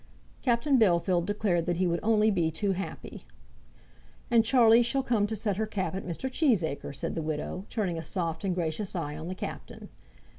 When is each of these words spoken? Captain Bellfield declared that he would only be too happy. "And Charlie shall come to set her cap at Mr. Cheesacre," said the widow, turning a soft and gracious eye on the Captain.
Captain 0.41 0.79
Bellfield 0.79 1.27
declared 1.27 1.67
that 1.67 1.77
he 1.77 1.85
would 1.85 1.99
only 2.01 2.31
be 2.31 2.49
too 2.49 2.71
happy. 2.71 3.27
"And 4.31 4.43
Charlie 4.43 4.81
shall 4.81 5.03
come 5.03 5.27
to 5.27 5.35
set 5.35 5.57
her 5.57 5.67
cap 5.67 5.93
at 5.93 6.03
Mr. 6.07 6.27
Cheesacre," 6.27 6.91
said 6.95 7.13
the 7.13 7.21
widow, 7.21 7.67
turning 7.69 7.99
a 7.99 8.01
soft 8.01 8.43
and 8.43 8.55
gracious 8.55 8.95
eye 8.95 9.15
on 9.15 9.27
the 9.27 9.35
Captain. 9.35 9.89